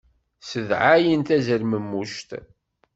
Ssedɛɛayen 0.41 1.21
tazemmermuct. 1.23 2.29